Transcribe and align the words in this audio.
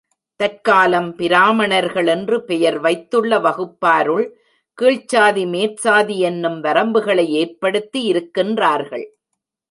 தற்காலம் 0.39 1.09
பிராமணர்கள் 1.15 2.07
என்று 2.07 2.37
பெயர் 2.43 2.79
வைத்துள்ள 2.79 3.37
வகுப்பாருள் 3.39 4.23
கீழ்ச்சாதி 4.77 5.43
மேற்சாதி 5.47 6.15
யென்னும் 6.23 6.59
வரம்புகளை 6.59 7.27
ஏற்படுத்தி 7.41 8.01
இருக்கின்றார்கள். 8.13 9.05